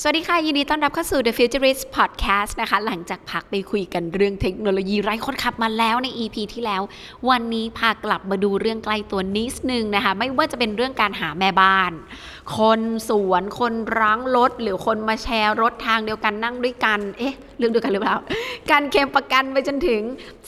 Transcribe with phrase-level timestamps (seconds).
[0.00, 6.82] สวัสดีค่ะ ยินดีต้อนรับเข้าสู่ The Futurist Podcast นะคะ หลังจากพักไปคุยกันเรื่องเทคโนโลยีไร้คนขับมาแล้วใน EP ที่แล้ว
[7.30, 11.92] วันนี้พากลับมาดูเรื่องใกล้ตัวนิดนึงนะคะ ไม่ว่าจะเป็นเรื่องการหาแม่บ้าน
[12.58, 18.16] คนสวนคนร้างรถ หรือคนมาแชร์รถทางเดียวกันนั่งด้วยกัน เอ๊ะ เรื่องเดียวกันหรือเปล่า
[18.70, 20.00] การเคลมประกันไปจนถึง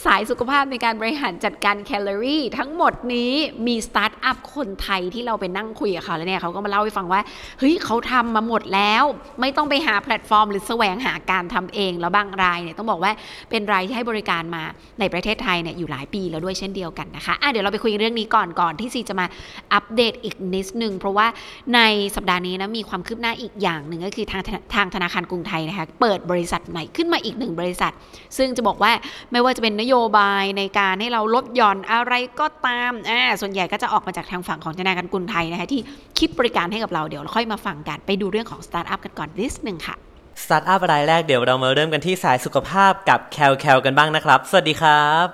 [0.05, 3.33] สายสุขภาพในการบริหารจัดการแคลอรี่ ทั้งหมดนี้
[3.67, 7.21] มีสตาร์ทอัพคนไทยที่เราไปนั่งคุยกับเขาแล้วเนี่ยเขาก็มาเล่าให้ฟังว่า
[7.59, 9.05] เฮ้ยเขาทำมาหมดแล้ว
[9.41, 13.13] ไม่ต้องไปหาแพลตฟอร์ม หรือแสวงหาการทำเอง แล้วบางรายเนี่ยต้องบอกว่า
[13.51, 14.63] เป็นรายที่ให้บริการมา
[15.01, 19.27] ในประเทศไทยเนี่ยอยู่หลายปีแล้วด้วยเช่นเดียวกันนะคะเดี๋ยวเราไปคุยเรื่องนี้ก่อนก่อนที่ซีจะมา
[19.73, 21.27] อัปเดตอีกนิดนึง เพราะว่า
[21.75, 21.81] ใน
[22.17, 24.43] สัปดาห์นี้นะมีความคืบหน้าอีกอย่างหนึ่งก็คือทาง
[24.75, 27.93] ทางธนาคารกรุงไทยนะคะเปิดบริษัทใหม่ขึ้นมาอีกหนึ่งบริษัท
[28.39, 28.93] ซึ่งจะบอกว่า
[29.33, 35.81] ไม่ว่าจะเป็นนโยบายในการให้เราลดหย่อนอะไรก็ตามอ่าส่วนใหญ่ก็จะออกมาจากทางฝั่งของธนาคารกรุงไทยนะคะที่
[36.19, 39.95] คิดบริการให้กับเราเดี๋ยวเราค่อยมาฟังกันไปดูเรื่องของสตาร์ทอัพกันก่อนนิดนึงค่ะ
[40.43, 45.27] สตาร์ทอัพรายแรกเดี๋ยวเรามาเริ่มกันที่สายสุขภาพกับแคลแคลกันบ้างนะครับ สวัสดีครับ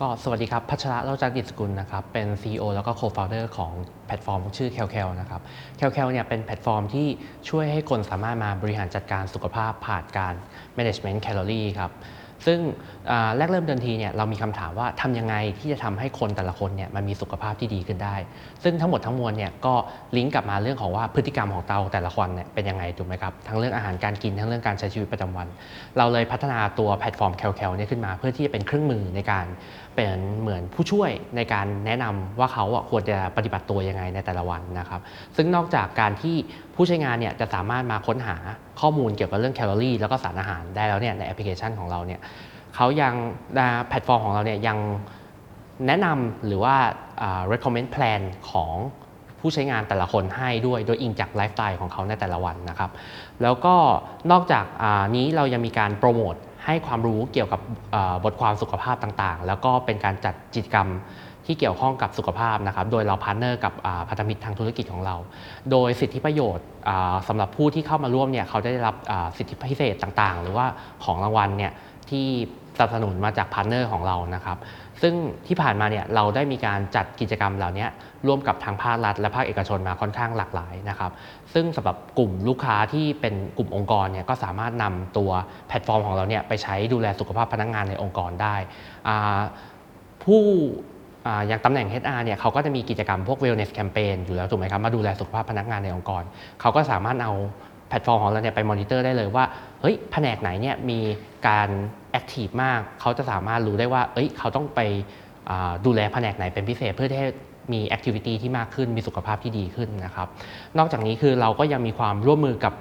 [0.00, 3.72] ก็สวัสดีครับ พัชระเล่าจักกิจสกุลนะครับ เป็น CEO แล้วก็ Co-founder ของ
[4.06, 5.40] แพลตฟอร์มชื่อ c a l c a l นะครับ
[5.78, 7.06] c a l c a l เนี่ยเป็นแพลตฟอร์มที่
[7.48, 10.34] ช่วยให้คนสามารถมาบริหารจัดการสุขภาพผ่านการ
[10.78, 11.90] management calorie ครับ
[12.46, 12.58] ซึ่ง
[13.36, 18.16] แรกเริ่มเดิมทีเนี่ยเรามีคำถามว่าทำยังไงที่จะทำให้คนแต่ละคนเนี่ยมันมีสุขภาพที่ดีขึ้นได้
[18.62, 19.74] ซึ่งทั้งหมดทั้งมวลเนี่ยก็
[20.16, 25.48] ลิงก์กลับมาเรื่องของว่าพฤติกรรมของเราแต่ละคนเนี่ยเป็นยังไงถูกไหมครับทั้งเรื่องอาหารการกินทั้งเรื่องการใช้ชีวิตประจำวัน
[25.98, 29.46] เราเลยพัฒนาตัวแพลตฟอร์มแคลแคลเนี่ยขึ้นมา เพื่อที่จะเป็นเครื่องมือในการ
[29.96, 35.00] เป็นเหมือนผู้ช่วยในการแนะนำว่าเขาควรจะปฏิบัติตัวยังไงในแต่ละวันนะครับ
[35.36, 36.36] ซึ่งนอกจากการที่
[36.74, 38.36] ผู้ใช้งานเนี่ยจะสามารถมาค้นหา
[38.80, 42.20] ข้อมูลเกี่ยวกับเรื่องแคลอรี่แล้วก็สารอาหารได้แล้วเนี่ยในแอปพลิเคชันของเราเนี่ย
[42.74, 43.14] เขายัง
[43.88, 44.78] แพลตฟอร์มของเราเนี่ยยัง
[45.86, 46.76] แนะนำหรือว่า
[47.52, 48.74] recommend plan ของ
[49.40, 52.90] ผู้ใช้งานแต่ละคนให้ด้วย โดยอิงจากไลฟ์สไตล์ของเขาในแต่ละวันนะครับ
[53.42, 53.74] แล้วก็
[54.30, 54.64] นอกจาก
[55.16, 56.34] นี้เรายังมีการโปรโมท
[56.66, 57.60] ให้ความรู้เกี่ยวกับ
[58.24, 60.88] บทความสุขภาพต่างๆ แล้วก็เป็นการจัดกิจกรรม
[61.46, 63.72] ที่เกี่ยวข้องกับสุขภาพนะครับ โดยเรา partner กับ
[64.08, 65.16] พันธมิตรทางธุรกิจของเรา
[65.70, 66.66] โดยสิทธิประโยชน์
[67.28, 68.94] สำหรับผู้ที่เข้ามาร่วมเนี่ยเขาได้รับ
[69.36, 70.66] สิทธิพิเศษต่างๆ หรือว่า
[71.04, 71.72] ของรางวัลเนี่ย
[72.10, 72.26] ที่
[72.76, 74.58] สนับสนุนมาจาก partner ของเรานะครับ
[75.02, 75.14] ซึ่ง
[75.46, 77.86] ที่ผ่านมาเนี่ยเราได้มีการจัดกิจกรรมเหล่านี้
[78.26, 81.10] ร่วมกับทางภาครัฐ และภาคเอกชนมาค่อนข้างหลากหลายนะครับ
[81.54, 85.30] ซึ่งสำหรับกลุ่มลูกค้าที่เป็นกลุ่มองค์กรเนี่ยก็สามารถนำตัว
[85.68, 88.56] แพลตฟอร์มของเราเนี่ยไปใช้ดูแลสุขภาพพนักงานในองค์กรได้
[90.24, 90.42] พูด
[91.46, 96.22] อย่างตำแหน่ง HR เนี่ยเขาก็จะมีกิจกรรมพวก wellness campaign อยู่แล้วถูกไหมครับมาดูแลสุขภาพพนักงานในองค์กร
[96.60, 97.32] เขาก็สามารถเอา
[97.88, 99.44] แพลตฟอร์มของเราเนี่ยไปมอนิเตอร์ได้เลยว่า
[99.80, 101.00] เฮ้ยแผนกไหนเนี่ยมี
[101.48, 101.68] การ
[102.10, 104.80] active มากเขาจะสามารถรู้ได้ว่าเอ้ยเขาต้องไป
[105.86, 107.22] ดูแลแผนกไหนเป็นพิเศษเพื่อที่
[107.72, 110.28] มี activity ที่มากขึ้นมีสุขภาพที่ดีขึ้นนะครับ
[110.78, 112.74] นอกจากนี้คือเราก็ยังมีความร่วมมือกับ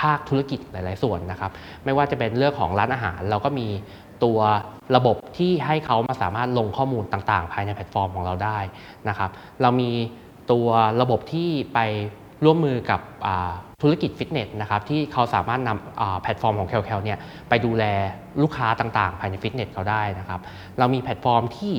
[0.00, 1.50] ภาคธุรกิจหลาย ๆ ส่วนนะครับ
[1.84, 3.68] ไม่ว่าจะเป็นเรื่องของร้านอาหาร เราก็มี
[4.24, 4.38] ตัว
[4.96, 8.58] ระบบที่ให้เขามาสามารถลงข้อมูลต่าง ๆ ภายในแพลตฟอร์มของเราได้
[9.08, 9.30] นะครับ
[9.62, 9.90] เรามี
[10.50, 10.66] ตัว
[11.00, 11.78] ระบบที่ไป
[12.44, 13.00] ร่วมมือกับ
[13.82, 17.84] ธุรกิจฟิตเนสนะครับที่เขาสามารถนำแพลตฟอร์มของแคลแคลเนี่ยไปดูแล
[18.42, 20.40] ลูกค้าต่างๆ ภายในฟิตเนสเขาได้นะครับ
[20.78, 21.74] เรามีแพลตฟอร์มที่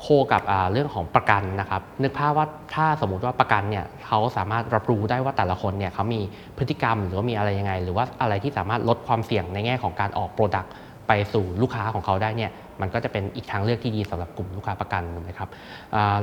[0.00, 0.42] co กับ
[0.72, 6.20] เรื่องของประกันนะครับ นึกภาพว่าถ้าสมมติว่าประกันเนี่ยเขาสามารถรับรู้ได้ว่าแต่ละคนเนี่ยเขามี
[6.58, 10.72] พฤติกรรมหรือว่ามีอะไรยังไง หรือว่าอะไรที่สามารถลดความเสี่ยงในแง่ของการออก product
[11.08, 12.50] ไปสู่ลูกค้าของเขาได้เนี่ย
[12.80, 15.48] มันก็จะเป็นอีกทางเลือกที่ดีสำหรับกลุ่มลูกค้าประกันนะครับ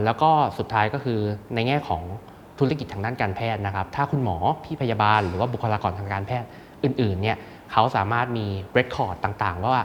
[0.05, 1.19] แล้วก็สุดท้ายก็คือ
[1.55, 2.01] ในแง่ของ
[2.59, 6.47] ธุรกิจทางด้านการแพทย์นะครับ ถ้าคุณหมอพี่พยาบาล หรือว่าบุคลากรทางการแพทย์
[6.83, 7.37] อื่นๆเนี่ย
[7.71, 9.83] เขาสามารถมีเรคคอร์ดต่างๆ ว่า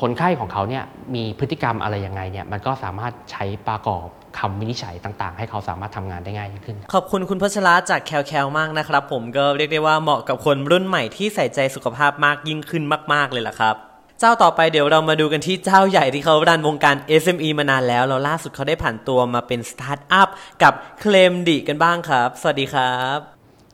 [0.00, 0.84] คนไข้ของเขาเนี่ย
[1.14, 4.06] มีพฤติกรรมอะไรยังไงเนี่ยมันก็สามารถใช้ประกอบ
[4.38, 13.76] คำวินิจฉัยต่างๆ ให้เขาสามารถทำงานได้ง่ายยิ่งขึ้น ขอบคุณคุณพัชระจากแคลแคลมากนะครับ ผมก็เรียกได้ว่าเหมาะกับคนรุ่นใหม่ที่ใส่ใจสุขภาพมากยิ่งขึ้นมาก ๆเลยล่ะครับ
[14.22, 20.28] เจ้าต่อไปเดี๋ยวเรามาดูกันที่เจ้าใหญ่ที่เขารันวงการ SME มานานแล้วแล้วล่าสุดเขาได้ผ่านตัวมาเป็นสตาร์ทอัพ
[20.62, 23.18] กับเคลมดีกันบ้างครับ สวัสดีครับ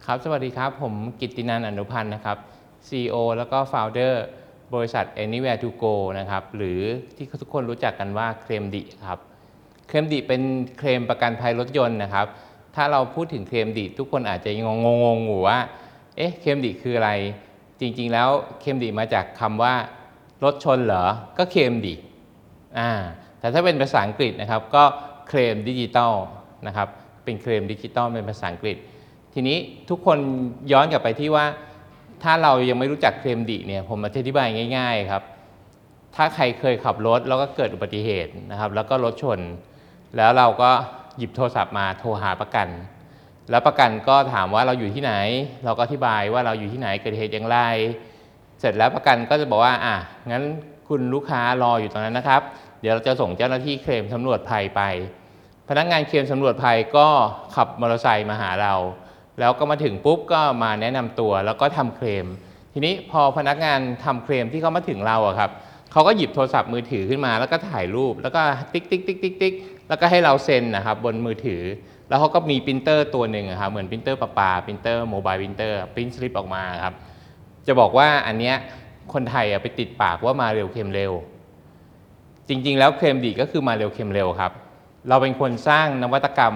[0.04, 2.36] ครับสวัสดีครับ ผมกิตตินันอนุพันธ์นะครับ
[2.88, 4.14] CEO แล้วก็ Founder
[4.74, 6.80] บริษัท Anywhere to Go นะครับ หรือ
[7.16, 9.18] ที่ทุกคนรู้จักกันว่าเคลมดิครับ
[9.88, 10.42] เคลมดิเป็น
[10.78, 12.26] เคลมประกันภัยรถยนต์นะครับ
[12.76, 15.18] ถ้าเราพูดถึงเคลมดิทุกคนอาจจะงงงง
[15.48, 15.58] ว่า
[16.16, 17.10] เอ๊ะ เคลมดิคืออะไร
[17.80, 18.28] จริง ๆ แล้ว
[18.60, 19.74] เคลมดิมาจากคำว่า
[20.44, 21.04] รถชนเหรอ
[21.38, 21.94] ก็เคลมดิ
[22.78, 22.90] อ่า
[23.40, 24.84] แต่ถ้าเป็นภาษาอังกฤษนะครับก็
[25.28, 26.14] claim digital
[26.66, 26.88] นะครับ
[27.24, 28.76] เป็น claim digital เป็นภาษาอังกฤษ
[29.34, 29.58] ทีนี้
[29.90, 30.18] ทุกคน
[30.72, 31.44] ย้อนกลับไปที่ว่า
[32.22, 35.22] ถ้าเรายังไม่รู้จักเคลมดีเนี่ยผมอธิบายง่าย ๆครับ
[36.16, 39.40] ถ้าใครเคยขับรถแล้วก็เกิดอุบัติเหตุนะครับ แล้วก็รถชน
[40.16, 40.70] แล้วเราก็
[41.18, 42.68] หยิบโทรศัพท์มาโทรหาประกัน
[43.50, 45.14] แล้วประกันก็ถามว่าเราอยู่ที่ไหน
[45.64, 47.58] เราก็อธิบายว่าเราอยู่ที่ไหนเกิดเหตุอย่างไร
[48.60, 49.96] เสร็จแล้วประกันก็จะบอกว่าอะ
[50.32, 50.44] งั้น
[50.88, 52.42] คุณลูกค้ารออยู่ตรงนั้นนะครับ
[52.80, 54.82] เดี๋ยวเราจะส่งเจ้าหน้าที่เคลมสำรวจภัยไป
[55.68, 57.06] พนักงานเคลมสำรวจภัยก็
[57.54, 58.74] ขับมอเตอร์ไซค์มาหาเรา
[59.40, 62.26] แล้วก็มาถึงปุ๊บก็มาแนะนำตัวแล้วก็ทำเคลม
[62.72, 65.50] ทีนี้พอพนักงานทำเคลมที่เขามาถึงเราอะครับ
[65.92, 68.40] เขาก็หยิบโทรศัพท์มือถือขึ้นมา แล้วก็ถ่ายรูปแล้วก็
[68.72, 69.54] ติ๊กติ๊กติ๊กติ๊กติ๊ก
[69.88, 71.62] แล้วก็ให้เราเซ็นนะครับบนมือถือ
[72.08, 76.94] แล้วเขาก็มีปรินเตอร์ตัวหนึ่งอะครับเหมือนปรินเตอร์ประปา printer mobile printer print สลิปออกมาครับ
[77.66, 78.56] จะบอกว่าอันเนี้ย
[79.12, 81.12] คนไทยไปติดปากว่ามาเร็วเค็มเร็ว
[82.48, 84.52] จริง ๆ แล้วเคลมดีก็คือมาเร็วเค็มเร็วครับ
[85.08, 86.54] เราเป็นคนสร้างนวัตกรรม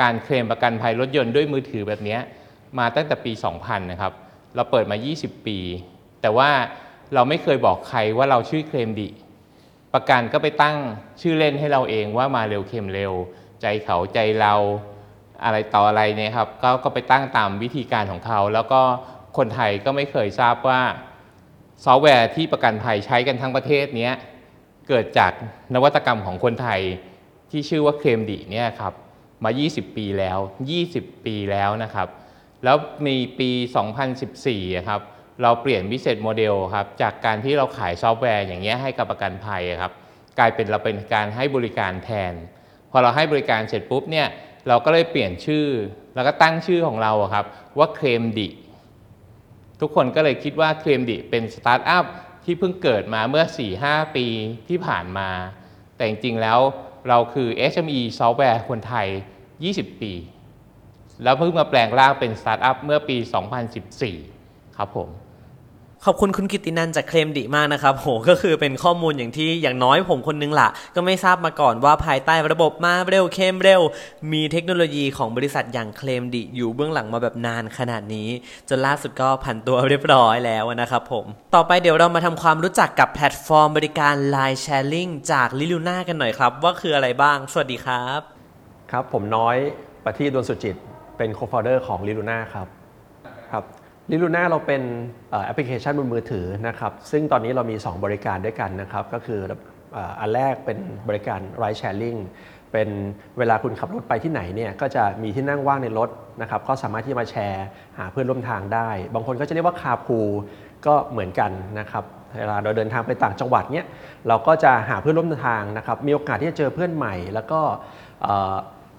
[0.00, 2.18] การเคลมประกันภัยรถยนต์ด้วยมือถือแบบนี้
[2.78, 4.12] มาตั้งแต่ปี 2000 นะครับ
[4.54, 5.58] เราเปิดมา 20 ปี
[6.22, 6.50] แต่ว่า
[7.14, 9.08] เราไม่เคยบอกใครว่าเราชื่อเคลมดี
[9.94, 10.76] ประกันก็ไปตั้ง
[11.20, 13.12] ชื่อเล่นให้เราเองว่ามาเร็วเค็มเร็ว
[13.62, 14.54] ใจเขาใจเรา
[15.44, 18.80] อะไรต่ออะไรเนี่ยครับก็ก็ไปตั้งตามวิธีการของเขาแล้วก็
[19.38, 20.80] คนไทยก็ไม่เคยทราบว่า
[21.84, 24.10] ซอฟต์แวร์ที่ประกันภัยใช้กันทั้งประเทศนี้
[24.88, 25.32] เกิดจาก
[25.74, 26.80] นวัตกรรมของคนไทย
[27.50, 28.92] ที่ชื่อว่าเคลมดีเนี่ยครับ
[29.44, 30.38] มา 20 ปีแล้ว
[30.82, 32.08] 20 ปีแล้วนะครับ
[32.64, 33.50] แล้วมีปี
[34.18, 35.00] 2014ครับ
[35.42, 39.92] เราเปลี่ยน business model ครับจากการที่เราขายซอฟต์แวร์อย่างเงี้ยให้กับประกันภัยครับ
[40.38, 42.34] กลายเป็นเราเป็นการให้บริการแทน
[42.90, 44.26] พอเราให้บริการเสร็จปุ๊บเนี่ย
[44.68, 45.66] เราก็เลยเปลี่ยนชื่อ
[46.14, 47.44] แล้วก็ตั้งชื่อของเราครับ
[47.78, 48.48] ว่าเคลมดี
[49.80, 52.04] ทุกคนก็เลยคิดว่าเคลมดีเป็นสตาร์ทอัพ
[52.44, 53.44] ที่เพิ่งเกิดมาเมื่อ
[53.80, 54.26] 4-5 ปี
[54.68, 55.30] ที่ผ่านมา
[55.96, 56.58] แต่จริงๆแล้ว
[57.08, 59.08] เราคือ SME ซอฟต์แวร์คนไทย
[59.54, 60.12] 20 ปี
[61.22, 63.16] แล้วเพิ่งมาแปลงร่างเป็นสตาร์ทอัพเมื่อปี
[63.96, 65.08] 2014 ครับผม
[66.04, 73.82] ขอบคุณคุณกิตินันจากเคลมดีมากนะครับโหก็คือเป็นข้อมูลอย่างที่อย่างน้อยผมคนนึงละก็ไม่ทราบมาก่อนว่าภายใต้ระบบมาเร็วเคลมเร็ว
[74.32, 78.28] มีเทคโนโลยีของบริษัทอย่าง Claim Di อยู่เบื้องหลังมาแบบนานขนาดนี้
[78.68, 88.20] จนล่าสุดก็ผันตัวเรียบร้อยแล้วนะครับผม ต่อไปเดี๋ยวเรามาทำความรู้จักกับแพลตฟอร์มบริการ Line Sharing จากลิลูน่ากันหน่อยครับ ว่าคืออะไรบ้าง สวัสดีครับ
[88.90, 89.56] ครับผมน้อย
[90.04, 90.76] ประทีดวงสุจิต
[91.16, 92.66] เป็นโคฟาวเดอร์ของ l i l u n a ครับ
[93.50, 93.64] ครับ
[94.10, 94.82] l i l u n a เราเป็น
[95.44, 99.40] แอปพลิเคชันบนมือถือนะครับ ซึ่งตอนนี้เรามี 2 บริการด้วยกันนะครับ ก็คือ
[100.20, 102.20] อันแรกเป็นบริการ Ride Sharing
[102.72, 102.88] เป็น
[103.38, 106.08] เวลาคุณขับรถไปที่ไหนเนี่ยก็จะมีที่นั่งว่างในรถ
[106.42, 107.66] นะครับ ก็สามารถที่จะมาแชร์
[107.98, 110.18] หาเพื่อนร่วมทางได้ บางคนก็จะเรียกว่าคาพู
[110.86, 112.04] ก็เหมือนกันนะครับ
[112.38, 113.86] เวลาเราเดินทางไปต่างจังหวัดเนี่ย
[114.28, 117.60] เราก็จะหาเพื่อนร่วมทางนะครับ มีโอกาสที่จะเจอเพื่อนใหม่ แล้วก็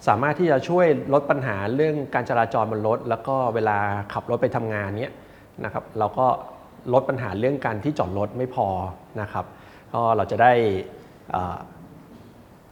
[0.08, 3.78] สามารถที่จะช่วยลดปัญหาเรื่องการจราจรบนรถ แล้วก็เวลา
[4.14, 5.14] ขับรถไปทำงานเนี่ย
[5.64, 6.28] นะครับเราก็
[6.94, 8.68] ลดปัญหาเรื่องการที่จอดรถไม่พอ
[9.22, 9.46] นะครับ
[9.94, 10.54] ก็เราจะได้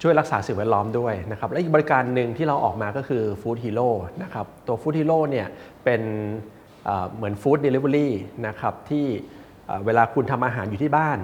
[0.01, 3.89] ช่วยรักษาสิ่งแวดล้อมด้วยนะครับและอีกบริการหนึ่งที่เราออกมาก็คือ Food Hero
[4.23, 5.47] นะครับตัว Food Hero เนี่ย
[5.83, 6.01] เป็น
[7.15, 8.09] เหมือน Food Delivery
[8.47, 9.05] นะครับที่
[9.85, 11.19] เวลาคุณทำอาหารอยู่ที่บ้าน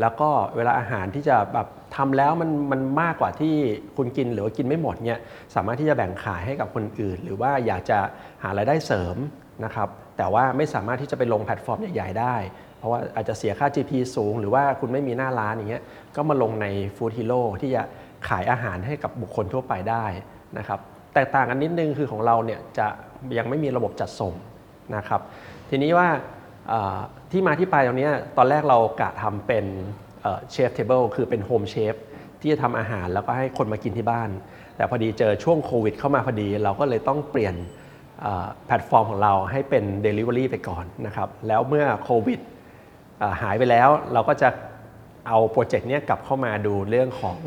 [0.00, 1.66] แล้วก็เวลาอาหารที่จะแบบ
[1.96, 3.54] ทำแล้วมันมันมากกว่าที่
[3.96, 5.20] คุณกินหรือว่ากินไม่หมดเนี่ย
[5.54, 7.98] สามารถที่จะแบ่งขายให้กับคนอื่น หรือว่าอยากจะ
[8.42, 9.16] หารายได้เสริม
[9.64, 12.36] นะครับแต่ว่าไม่สามารถที่จะไปลงแพลตฟอร์มใหญ่ๆได้
[12.78, 15.82] เพราะว่าอาจจะเสียค่า GP สูง หรือว่าคุณไม่มีหน้าร้านอย่างเงี้ย
[16.16, 16.66] ก็มาลงใน
[16.96, 17.82] Food Hero ที่จะ
[18.28, 20.04] ขายอาหารให้กับบุคคลทั่วไปได้
[20.58, 20.80] นะครับ
[21.14, 22.86] แตกต่างกันนิดนึงคือของเราเนี่ยจะ
[23.38, 24.34] ยังไม่มีระบบจัดส่ง
[24.96, 25.20] นะครับ
[25.70, 26.08] ทีนี้ว่า
[27.30, 29.64] ที่มาที่ไปตรงนี้ตอนแรกเรากะทำเป็น
[30.50, 31.94] chef table คือเป็น home chef
[32.40, 34.30] ที่จะทำอาหารแล้วก็ให้คนมากินที่บ้าน
[34.76, 37.54] แต่พอดีเจอช่วงโควิดเข้ามาพอดี เราก็เลยต้องเปลี่ยน
[38.66, 42.40] แพลตฟอร์มของเราให้เป็น Delivery ไปก่อนนะครับแล้วเมื่อโควิด
[43.42, 44.48] หายไปแล้วเราก็จะ
[45.28, 47.38] เอาโปรเจกต์นี้กลับเข้ามาดูเรื่องของ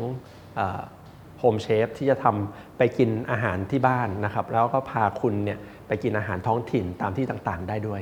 [1.38, 8.00] home chef ที่จะทำไปกินอาหารที่บ้านนะครับแล้วก็พาคุณเนี่ยไปกินอาหารท้องถิ่นตามที่ต่างๆ ได้ด้วย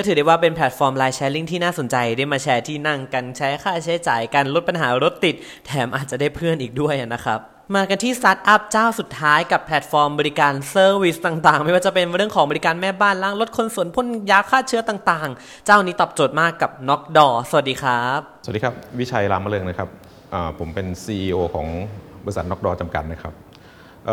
[0.00, 5.34] ก็ถือได้ว่าเป็นแพลตฟอร์ม ride sharing ที่น่าสนใจได้มาแชร์ที่นั่งกันใช้ค่าใช้จ่ายกันลดปัญหารถติด
[5.66, 7.40] แถมอาจจะได้เพื่อนอีกด้วยนะครับ
[7.74, 19.88] มากันที่สตาร์ทอัพเจ้าสุดท้ายกับแพลตฟอร์มบริการ service ต่างๆ ไม่ว่าจะเป็นเรื่องของบริการแม่บ้านล้างรถคนสวนพ่นยาฆ่าเชื้อต่างๆ เจ้านี้ตอบโจทย์มากกับ Knock Door สวัสดีครับ สวัสดีครับ วิชัยรามเริงนะครับ
[20.58, 21.66] ผมเป็น CEO ของ
[22.24, 23.34] บริษัท Knock Door จำกัดนะครับ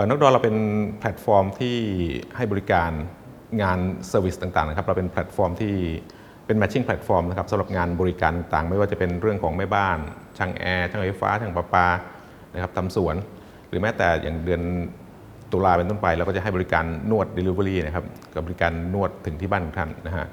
[0.10, 0.56] Knock Door เราเป็น
[1.00, 1.75] แพลตฟอร์มที่
[2.36, 2.91] ให้บริการ
[3.62, 5.74] งาน service ต่างๆนะครับเราเป็นแพลตฟอร์มที่
[6.46, 9.98] เป็น matching platform นะครับสำหรับงานบริการต่างๆ ไม่ว่าจะเป็นเรื่องของแม่บ้าน
[10.38, 11.88] ช่างแอร์ช่างไฟฟ้าช่างประปา
[12.54, 13.16] นะครับทำสวน
[13.70, 14.62] หรือแม้แต่อย่างเดือน
[15.51, 20.27] ตุลาเป็นต้นไปเราก็จะให้บริการนวด Delivery นะครับกับบริการนวดถึงที่บ้านของท่านนะฮะ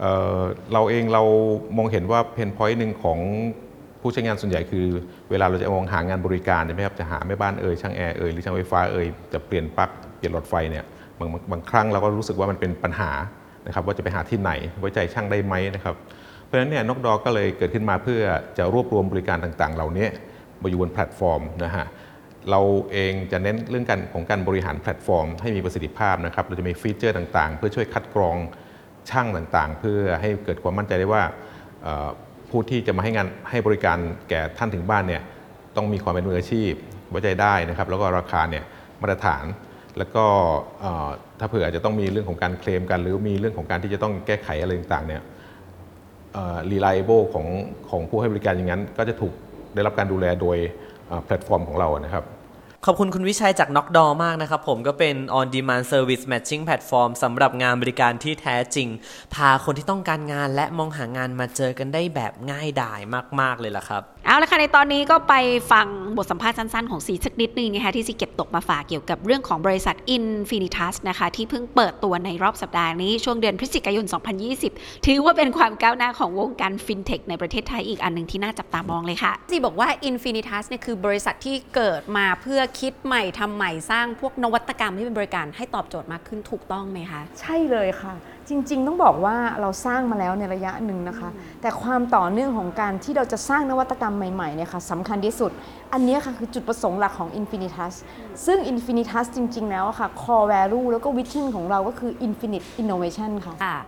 [0.00, 1.22] เเราเองเรา
[1.76, 3.18] มองเห็นว่า pain point หนึ่งของ
[4.00, 4.86] ผู้ใช้งานส่วนใหญ่คือ
[5.30, 10.84] เวลาเราจะมองหางานบริการใช่ไหมครับจะหาแม่บ้านเอ่ยช่างแอร์เอ่ยหรือช่างไฟฟ้าเอ่ยจะเปลี่ยนปลั๊กเปลี่ยนหลอดไฟเนี่ย
[11.20, 13.10] บางบางครั้งเราก็รู้สึกว่ามันเป็นปัญหา
[13.66, 15.94] นะครับว่าจะไปหาที่ไหนไว้ใจช่างได้ไหมนะครับ
[16.44, 18.20] เพราะฉะนั้นเนี่ย Knock Door ก็เลยเกิดขึ้นมาเพื่อ
[18.58, 20.06] จะรวบรวมบริการต่างๆ เหล่านี้
[20.62, 21.86] มาอยู่บนแพลตฟอร์มนะฮะ
[22.50, 22.60] เรา
[22.92, 28.36] เองจะเน้นเรื่องการของการบริหารแพลตฟอร์ม ให้มีประสิทธิภาพนะครับเราจะมีฟีเจอร์ต่างๆ เพื่อช่วยคัดกรอง
[29.10, 31.22] ช่างต่างๆ เพื่อให้เกิดความมั่นใจได้ว่า
[32.50, 33.98] ผู้ที่จะมาให้งานให้บริการ
[34.28, 35.22] แก่ท่านถึงบ้านเนี่ย
[35.76, 36.72] ต้องมีความเป็นมืออาชีพ
[37.10, 38.64] ไว้ใจได้นะครับ แล้วก็ราคาเนี่ย
[39.00, 39.44] มาตรฐาน
[39.98, 40.24] แล้วก็
[41.38, 45.22] ถ้าเผื่ออาจจะต้องมีเรื่องของการเคลมกัน หรือมีเรื่องของการที่จะต้องแก้ไขอะไรต่างๆเนี่ย
[46.70, 47.46] reliable ของ
[47.90, 49.34] ของผู้ให้บริการอย่างนั้น ก็จะถูก
[49.74, 50.58] ได้รับการดูแลโดย
[51.24, 52.24] แพลตฟอร์มของเรานะครับ
[52.86, 58.88] ขอบคุณคุณวิชัยจาก Knock Door มากนะครับ ผมก็เป็น on demand service matching platform สำหรับงานบริการที่แท้จริง
[59.34, 63.00] พาคนที่ต้องการงานและมองหางานมาเจอกันได้แบบง่ายดาย
[63.40, 65.34] มาก ๆ เลยล่ะครับ เอาละค่ะ ในตอนนี้ก็ไป
[65.72, 74.04] ฟังบทสัมภาษณ์สั้น ๆ ของซีสักนิดนึงนะคะที่ซีเก็บตกมาฝากเกี่ยวกับเรื่องของบริษัท Infinitas นะคะ ที่เพิ่งเปิดตัวในรอบสัปดาห์นี้ช่วงเดือนพฤศจิกายน
[74.56, 88.14] 2020 ถือว่าเป็นความก้าวหน้าของวงการฟินเทคในประเทศไทยอีกอันหนึ่งที่น่าจับตามองเลยค่ะซีบอกว่า Infinitas เนี่ยคือบริษัทที่เกิดมาเพื่อคิดใหม่ทำใหม่สร้างพวกนวัตกรรมที่เป็นบริการให้ตอบโจทย์มากขึ้นถูกต้องไหมคะ ใช่เลยค่ะ
[88.48, 91.28] จริง ๆ ต้องบอกว่าเราสร้างมาแล้วในระยะหนึ่งนะคะ
[91.60, 95.50] แต่ความต่อเนื่องของการที่เราจะสร้างนวัตกรรมใหม่ๆเนี่ยค่ะสำคัญที่สุด
[95.92, 97.94] อันเนี้ยค่ะคือจุดประสงค์หลักของ Infinitas
[98.46, 103.78] ซึ่ง Infinitas จริง ๆ แล้วอะค่ะ core value แล้วก็ vision ของเราก็คือ infinite innovation ค่ะค่ะ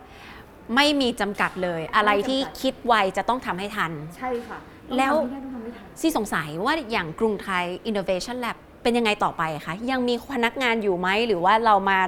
[0.75, 4.59] ไม่มีจำกัดเลยอะไรที่คิดไวจะต้องทำให้ทัน ใช่ค่ะ
[4.99, 12.01] แล้วต้องทำให้ได้ต้องทำให้ทันซี่สงสัยว่าอย่างกรุงไทย Innovation Lab เป็นยังไงต่อไปคะ ยังมีพนักงานอยู่ไหม หรือว่าเรามา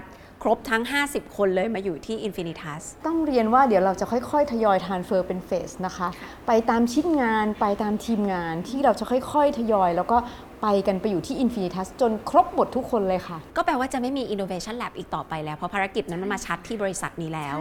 [0.43, 6.09] ครบทั้ง 50 คนเลยมาอยู่ที่ Infinitas ต้องเรียนว่าเดี๋ยวเราจะค่อยๆ ทยอย transfer เป็น phase นะคะ
[6.47, 10.17] ไปตามชิ้นงานไปตามทีมงานที่เราจะค่อยๆ ทยอย แล้วก็
[10.65, 17.57] ไปกันไปอยู่ที่ Infinitas จนครบหมดทุกคนเลยค่ะ ก็แปลว่าจะไม่มี Innovation Lab อีกต่อไปแล้ว เพราะภารกิจนั้นมันมาชัดที่บริษัทนี้แล้ว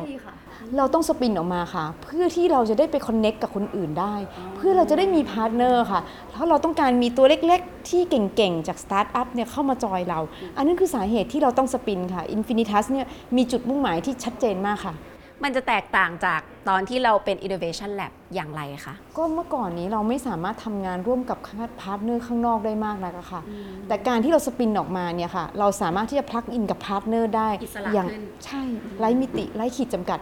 [0.78, 4.16] เราต้อง spin ออกมาค่ะ เพื่อที่เราจะได้ไป connect กับคนอื่นได้
[4.56, 10.20] เพื่อเราจะได้มี partner ค่ะเพราะเราต้องการมีตัวเล็กๆ ที่เก่งๆ จากสตาร์ทอัพเนี่ยเข้ามาจอยเรา
[10.58, 13.06] อันนั้นคือสาเหตุที่เราต้อง spin ค่ะ Infinitas เนี่ย
[13.38, 14.94] มีจุดมุ่งหมายที่ชัดเจนมากค่ะ
[15.44, 21.38] มันจะแตกต่างจากตอนที่เราเป็น Innovation Lab อย่างไรคะ ก็เมื่อก่อนนี้เราไม่สามารถทำงานร่วมกับ
[21.82, 23.42] partner ข้างนอกได้มากนักอะค่ะ
[23.88, 28.62] แต่การที่เรา spin ออกมาเนี่ยค่ะ เราสามารถที่จะ plug in กับ partner ได้อิสระอย่างขึ้น ใช่
[29.00, 30.20] ไร้มิติไร้ขีดจำกัด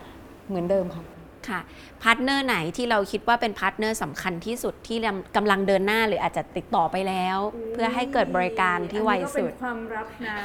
[0.47, 1.03] เหมือนเดิมค่ะ
[1.49, 1.59] ค่ะ
[2.03, 4.97] partner ไหนที่เราคิดว่าเป็น partner สำคัญที่สุดที่
[5.35, 7.37] กำลังเดินหน้าหรืออาจจะติดต่อไปแล้ว
[7.73, 10.35] เพื่อให้เกิดบริการที่ไวสุดความลับนะ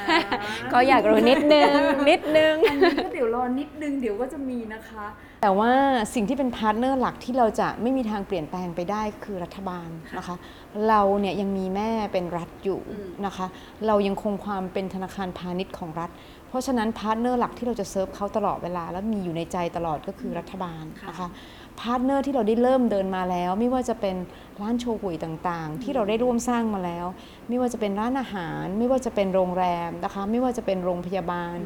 [0.73, 1.69] ก็อยากรู้นิดนึง
[2.09, 5.05] นิดนึงอันนี้ก็เดี๋ยวรอนิดนึงเดี๋ยวก็จะมีนะคะ
[5.41, 5.71] แต่ว่า
[6.13, 10.35] สิ่งที่เป็น partner หลักที่เราจะไม่มีทางเปลี่ยนแปลงไปได้คือรัฐบาลนะคะ
[10.87, 12.81] เราเนี่ยยังมีแม่เป็นรัฐอยู่
[13.25, 13.47] นะคะ
[13.87, 16.09] เรายังคงความเป็นธนาคารพาณิชย์ของรัฐ
[16.47, 21.27] เพราะฉะนั้น partner หลักที่เราจะเซิร์ฟเขาตลอดเวลา และมีอยู่ในใจตลอดก็คือรัฐบาลนะคะ
[21.79, 24.15] partner ที่เราได้เริ่มเดินมาแล้ว ไม่ว่าจะเป็น
[24.61, 27.05] ร้านโชห่วยต่างๆ ที่เราได้ร่วมสร้างมาแล้ว
[27.49, 31.57] ไม่ว่าจะเป็นร้านอาหาร ไม่ว่าจะเป็นโรงแรมนะคะไม่ว่าจะเป็นโรงพยาบาล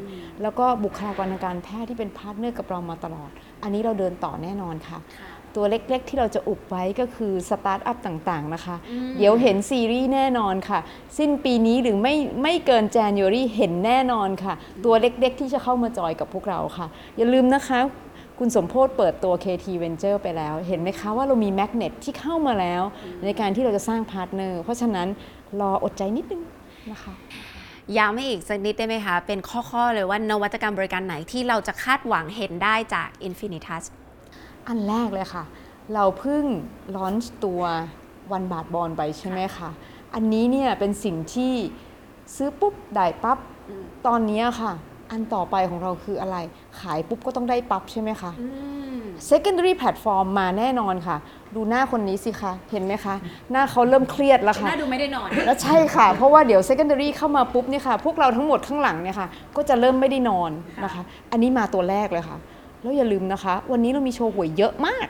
[0.42, 3.30] แล้วก็บุคลากรทางการแพทย์ที่เป็น partner กับเรามาตลอด
[3.62, 5.00] อันนี้เราเดินต่อแน่นอนค่ะ
[5.56, 8.76] ตัวเล็กๆ ที่เราจะอุบไว้ก็คือสตาร์ทอัพต่างๆนะคะ
[9.18, 10.80] เดี๋ยวเห็นซีรีส์แน่นอนค่ะ
[11.18, 14.54] สิ้นปีนี้หรือไม่ไม่เกิน January เห็นแน่นอนค่ะ
[14.84, 17.80] ตัวเล็กๆ ที่จะเข้ามาจอยกับพวกเราค่ะ อย่าลืมนะคะ
[18.38, 22.82] คุณสมโพศเปิดตัว KT Venture ไปแล้ว เห็นไหมคะว่าเรามี magnet ที่เข้ามาแล้ว
[23.24, 25.08] ในการที่เราจะสร้าง partner เพราะฉะนั้น
[25.60, 26.42] รออดใจนิดนึง
[26.90, 27.14] นะคะ
[27.96, 29.38] ย้ำให้อีกสักนิดได้ไหมคะ เป็น
[29.70, 33.82] ข้อ ๆ เลยว่านวัตกรรมบริการไหนที่เราจะคาดหวังเห็นได้จาก Infinitas
[34.68, 35.44] อันแรกเลยค่ะ
[35.94, 36.44] เราเพิ่ง
[36.96, 37.62] launch ตัว
[38.32, 39.70] วันบาทบอนด์ไปใช่ไหมคะ
[40.14, 41.54] อันนี้เนี่ยเป็นสิ่งที่
[42.34, 43.38] ซื้อปุ๊บ ได้ปั๊บ
[44.06, 44.72] ตอนนี้ค่ะ
[45.12, 46.36] อันต่อไปของเราคืออะไร
[46.80, 48.30] ขายปุ๊บก็ต้องได้ปั๊บใช่ไหมคะ
[49.30, 51.16] secondary platform มาแน่นอนค่ะ
[51.54, 53.14] ดูหน้าคนนี้สิคะ เห็นไหมคะ
[53.50, 60.50] หน้าเขาเริ่มเครียดแล้วค่ะ น่าดูไม่ได้นอน แล้วใช่ค่ะ เพราะว่าเดี๋ยว secondary เข้ามาปุ๊บเนี่ยค่ะ พวกเราทั้งหมดข้างหลังเนี่ยค่ะ ก็จะเริ่มไม่ได้นอน
[60.84, 62.38] นะคะ อันนี้มาตัวแรกเลยค่ะ
[62.82, 65.06] แล้วอย่าลืมนะคะ วันนี้เรามีโชว์หวยเยอะมาก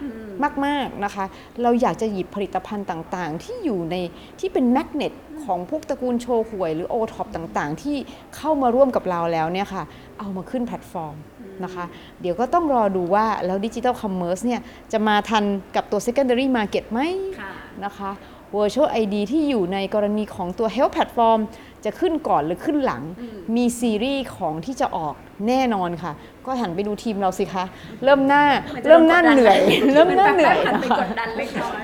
[0.67, 1.25] มาก ๆ นะคะ
[1.63, 3.97] เราอยากจะหยิบผลิตภัณฑ์ต่างๆ ที่อยู่ใน
[4.41, 5.13] ที่เป็น magnet
[5.45, 7.97] ของพวกตระกูลโชห่วยหรือโอท็อปต่างๆ ที่
[8.37, 9.83] เข้ามาร่วมกับเราแล้วเนี่ยค่ะ
[10.19, 11.17] เอามาขึ้นแพลตฟอร์ม
[11.65, 11.85] นะคะ
[12.21, 14.61] เดี๋ยวก็ต้องรอดูว่า แล้วดิจิ t a ลคอมเมอร์สเนี่ย
[14.93, 15.45] จะมาทัน
[15.77, 17.01] กับตัว secondary market ไหม
[17.85, 18.11] นะคะ
[18.55, 21.41] Virtual ID ที่อยู่ในกรณีของตัว Health Platform
[21.85, 23.03] จะขึ้นก่อนหรือขึ้นหลัง
[23.57, 25.15] มีซีรีส์ของที่จะออก
[25.49, 26.13] แน่นอนค่ะ
[26.47, 27.65] ก็หันไปดูทีมเราสิคะ
[28.05, 28.45] เริ่มหน้า
[28.89, 29.59] เริ่มหน้าเหนื่อย
[29.93, 31.83] เริ่มหน้าเหนื่อยหันนะไปคะกดดันเล็กน้อย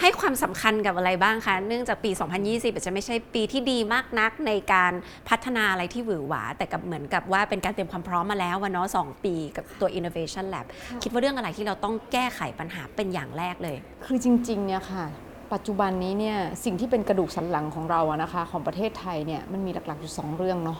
[0.00, 2.10] ให้ความสำคัญกับอะไรบ้างคะ เนื่องจากปี
[2.42, 4.92] 2020อาจจะไม่ใช่ปีที่ดีมากนักในการ
[5.28, 10.66] พัฒนาอะไรที่หวือหวา แต่กับเหมือนกับว่าเป็นการเตรียมความพร้อมมาแล้ววันเนาะสองปีกับตัว Innovation Lab
[11.02, 15.04] คิดว่าเรื่องอะไรที่เราต้องแก้ไขปัญหาเป็นอย่างแรกเลย คือจริงๆเนี่ยค่ะ
[15.52, 20.78] ปัจจุบันนี้เนี่ยสิ่งที่เป็นกระดูกสันหลังของเราอะนะคะของประเทศไทยเนี่ยมันมีหลักๆอยู่สองเรื่องเนาะ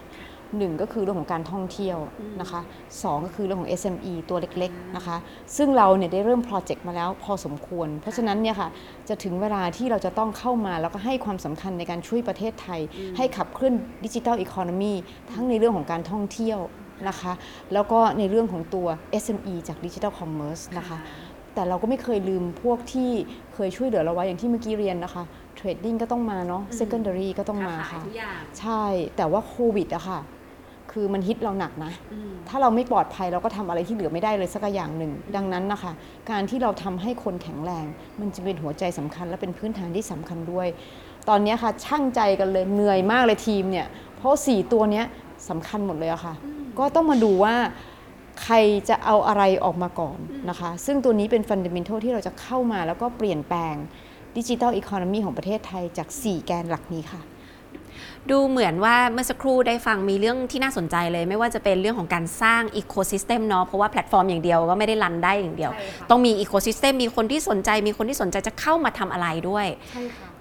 [0.58, 1.98] หนึ่งก็คือเรื่องของการท่องเที่ยว
[2.40, 2.60] นะคะ
[3.02, 5.16] สองก็คือเรื่องของ SME ตัวเล็กๆนะคะ
[5.56, 8.68] ซึ่งเราเนี่ยได้เริ่มโปรเจกต์มาแล้วพอสมควร เพราะฉะนั้นเนี่ยค่ะ
[9.08, 12.80] จะถึงเวลาที่เราจะต้องเข้ามาแล้วก็ให้ความสำคัญในการช่วยประเทศไทย
[13.16, 14.92] ให้ขับเคลื่อน digital economy
[15.32, 16.58] ทั้งในเรื่องของการท่องเที่ยว
[17.08, 17.32] นะคะ
[17.72, 18.86] แล้วก็ในเรื่องของตัว
[19.22, 20.98] SME จาก digital commerce นะคะ
[21.54, 23.12] แต่เราก็ไม่เคยลืมพวกที่
[23.56, 25.24] เคยช่วยเหลือเราไว้อย่างที่เมื่อกี้เรียนนะคะ
[25.56, 28.02] trading ก็ต้องมาเนาะ secondary ก็ต้องมาค่ะ
[28.60, 28.82] ใช่
[29.16, 30.20] แต่ว่าโควิดอะค่ะ
[30.92, 31.92] คือมันฮิตเราหนักนะ
[32.48, 35.92] ถ้าเราไม่ปลอดภัยเราก็ทำอะไรที่เหลือไม่ได้เลยสักอย่างหนึ่ง ดังนั้นนะคะ
[36.30, 37.86] การที่เราทำให้คนแข็งแรง
[38.20, 40.68] มันจะเป็นหัวใจสำคัญและเป็นพื้นฐานที่สำคัญด้วย
[41.28, 43.86] ตอนนี้ค่ะช่างใจกันเลยเหนื่อยมากเลยทีมเนี่ย
[44.16, 45.06] เพราะสี่ตัวเนี้ย
[45.48, 46.34] สำคัญหมดเลยอะค่ะ
[46.78, 47.54] ก็ต้องมาดูว่า
[48.42, 48.54] ใคร
[48.88, 53.74] จะเอาอะไรออกมาก่อนนะคะ ซึ่งตัวนี้เป็นฟันเดเมนทัลที่เราจะเข้ามาแล้วก็เปลี่ยนแปลง
[54.36, 57.22] digital economy ของประเทศไทยจาก 4 แกนหลักนี้ค่ะ
[58.30, 65.72] ดูเหมือนว่าเมื่อสักครู่ได้ฟังมีเรื่องที่น่าสนใจเลย ไม่ว่าจะเป็นเรื่องของการสร้าง ecosystem เนาะเพราะว่าแพลตฟอร์มอย่างเดียวก็ไม่ได้ run ได้อย่างเดียว
[66.10, 69.66] ต้องมี ecosystem มีคนที่สนใจ มีคนที่สนใจจะเข้ามาทำอะไรด้วย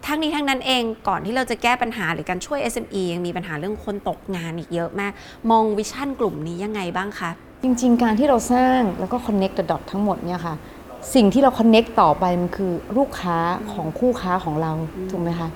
[0.05, 5.12] ทั้งนี้ทั้งนั้นเองก่อนที่เราจะแก้ปัญหาหรือการช่วย SME ยังมีปัญหาเรื่องคนตกงานอีกเยอะมาก
[5.51, 7.29] มอง vision กลุ่มนี้ยังไงบ้างคะ
[7.63, 10.55] จริง ๆ การที่เราสร้างแล้วก็ connect the dot ทั้งหมดเนี่ยค่ะ
[11.15, 13.38] สิ่งที่เรา connect ต่อไปมันคือลูกค้า
[13.74, 14.71] ของคู่ค้าของเรา
[15.12, 15.50] ถูกไหมคะ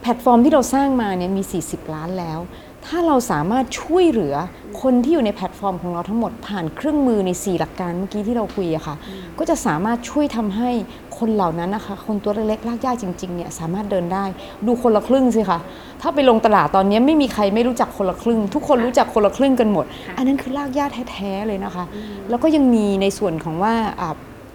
[0.00, 2.38] แพลตฟอร์มที่เราสร้างมาเนี่ยมี 40 ล้านแล้ว
[2.86, 4.34] ถ้าเราสามารถช่วยเหลือ
[4.82, 8.96] คนที่อยู่ในแพลตฟอร์มของเราทั้งหมดผ่านเครื่องมือใน 4 หลักการเมื่อกี้ที่เราคุยอะค่ะ
[9.38, 10.70] ก็จะสามารถช่วยทำให้
[11.18, 14.24] คนเหล่านั้นนะคะ คนตัวเล็กๆลากย่าจริงๆเนี่ยสามารถเดินได้
[14.66, 15.58] ดูคนละครึ่งสิคะ
[16.00, 19.84] ถ้าไปลงตลาดตอนนี้ไม่มีใครไม่รู้จักคนละครึ่ง ทุกคนรู้จักคนละครึ่งกันหมด
[20.16, 21.84] อันนั้นคือรากหญ้าแท้ๆเลยนะคะ
[22.30, 23.74] แล้วก็ยังมีในส่วนของว่า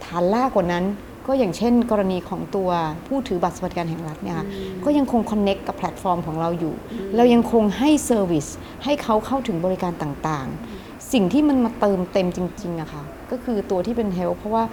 [0.04, 0.84] ฐานรากกว่านั้น
[1.26, 2.70] ก็อย่างเช่น กรณีของตัว
[3.06, 4.46] ผู้ถือบัตรสวัสดิการแห่งรัฐเนี่ยค่ะ
[4.84, 6.74] ก็ยังคง connect กับแพลตฟอร์มของเราอยู่
[7.16, 8.46] เรายังคงให้ service
[8.84, 14.64] ให้เขาเข้าถึงบริการต่างๆ สิ่งที่มันมาเติมเต็มจริงๆอะค่ะก็คือตัวที่เป็น health เพราะว่า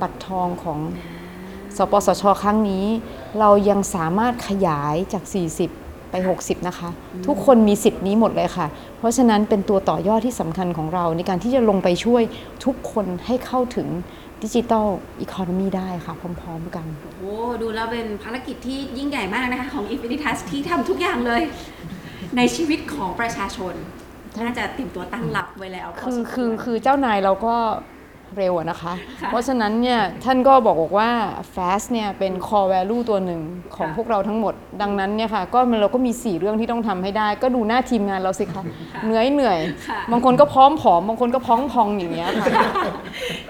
[0.00, 0.78] บัตรทองของ
[1.76, 2.84] สปสช ครั้งนี้
[3.38, 5.24] เรายังสามารถขยายจาก
[5.68, 6.90] 40 ไป 60 นะคะ
[7.26, 8.66] ทุกคนมีสิทธิ์นี้หมดเลยค่ะ
[8.98, 12.22] เพราะฉะนั้นเป็นตัวต่อยอดที่สำคัญของเราในการที่จะลงไปช่วย
[12.64, 13.88] ทุกคนให้เข้าถึง
[14.44, 14.86] ดิจิ t a ล
[15.20, 16.86] อีโคโนมีได้ค่ะ พร้อมๆกัน
[17.18, 21.42] โอ้ดูแล้วเป็นภารกิจที่ยิ่งใหญ่มากนะคะ ของ Infinitas ที่ทำทุกอย่างเลย
[22.36, 23.74] ในชีวิตของประชาชน
[24.40, 27.54] น่าจะเตรียมตัวตั้งรับไว้แล้วพคือสมวรคือคือเจ้านายเราก็
[28.36, 31.10] เร็วอะนะคะค่ะเพราะฉะนั้นเนี่ยท่านก็บอกบอกว่า
[31.54, 33.40] fast เนี่ยเป็น core value ตัวหนึ่ง
[33.76, 38.62] ของค่ะพวกเราทั้งหมด ดังนั้นเนี่ยค่ะก็มันเราก็มี 4 เรื่องที่ต้องทำให้ได้ ก็ดูหน้าทีมงานเราสิคะ
[39.04, 39.58] เหนื่อยเหนื่อย
[39.88, 42.46] ค่ะบางคนก็พร้อมผอม บางคนก็พ้องพองอย่างเงี้ยค่ะ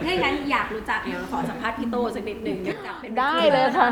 [0.05, 3.89] ถ้าอย่างนั้นอยากรู้จักเดี๋ยวเราขอสัมภาษณ์พี่โตสักนิดหนึ่งอยากจับเป็นได้เลยค่ะ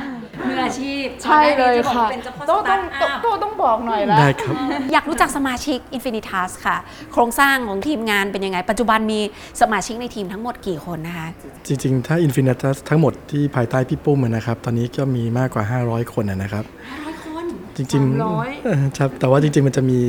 [0.46, 4.54] มืออาชีพใช่เลยค่ะก่อนหน้านี้จบอกว่าเป็นเจ้าพ่อโต้สต้ตาองร์ทอัพโต้ต้องบอกหน่อยละได้ครับ
[4.92, 6.76] อยากรู้จักสมาชิก Infinitas ค่ะ
[7.12, 9.20] โครงสร้างของทีมงานเป็นยังไง ปัจจุบันมี
[9.60, 11.28] สมาชิกในทีมทั้งหมดกี่คนนะคะ
[11.66, 17.44] จริง ๆ ถ้า Infinitas ทั้งหมดที่ภายใต้พี่ปุ้มอะนะครับ ตอนนี้ก็มีมากกว่า 500 คนอะนะครับ 500 คน
[17.76, 20.00] จริงๆเออครับแต่ว่าจริง ๆ มันจะมี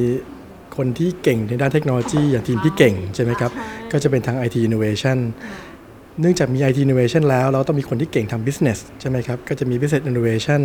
[0.78, 3.52] คนที่เก่งในด้านเทคโนโลยีอย่างทีมพี่เก่งใช่ไหมครับ
[3.92, 5.18] ก็จะเป็นทาง IT Innovation
[6.22, 10.62] เนื่องจากมี IT Innovation แล้วเราต้องมีคนที่เก่งทำ Business ใช่ไหมครับ ก็จะมี Business Innovation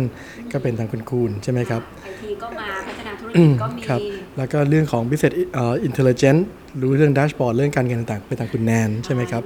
[0.51, 4.01] ก็เป็นทางคุณคูณใช่ไหมครับไอทีก็มาพัฒนาธุรอืกิจมก็มีครับ
[4.37, 6.41] แล้วก็เรื่องของ business เอ่อ intelligence
[6.81, 9.43] รู้เรื่อง dashboard เรื่องการเงินต่างๆเป็นทางคุณแนนใช่ไหมครับ